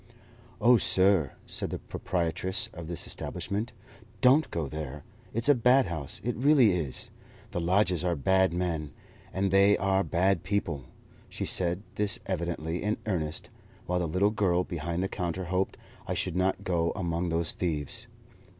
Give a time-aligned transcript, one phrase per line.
[0.59, 3.71] "Oh, sir," said the proprietress of this establishment,
[4.19, 5.03] "don't go there!
[5.31, 7.11] It's a bad house; it really is!
[7.51, 8.93] The lodgers are bad men,
[9.31, 10.85] and they are bad people."
[11.29, 13.51] She said this evidently in earnest,
[13.85, 15.77] while the little girl behind the counter hoped
[16.07, 18.07] I should not go among those thieves.